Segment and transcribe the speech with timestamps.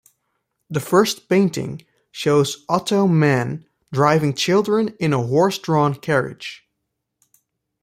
[0.67, 6.67] The first painting shows Otto Mann driving children in a horse-drawn carriage.